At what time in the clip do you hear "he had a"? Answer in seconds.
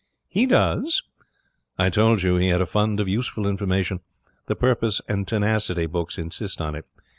2.37-2.65